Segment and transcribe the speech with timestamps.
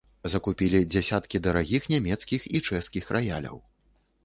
[0.33, 3.63] Закупілі дзясяткі дарагіх нямецкіх і чэшскіх раяляў.